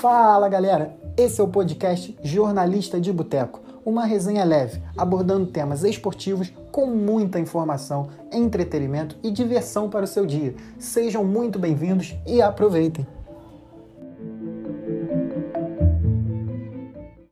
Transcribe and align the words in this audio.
Fala 0.00 0.48
galera, 0.48 0.96
esse 1.16 1.40
é 1.40 1.44
o 1.44 1.48
podcast 1.48 2.16
Jornalista 2.22 3.00
de 3.00 3.12
Boteco, 3.12 3.60
uma 3.84 4.04
resenha 4.04 4.44
leve 4.44 4.80
abordando 4.96 5.46
temas 5.46 5.82
esportivos 5.82 6.52
com 6.70 6.86
muita 6.86 7.40
informação, 7.40 8.08
entretenimento 8.32 9.16
e 9.24 9.30
diversão 9.32 9.90
para 9.90 10.04
o 10.04 10.06
seu 10.08 10.24
dia. 10.24 10.54
Sejam 10.78 11.24
muito 11.24 11.58
bem-vindos 11.58 12.14
e 12.24 12.40
aproveitem! 12.40 13.17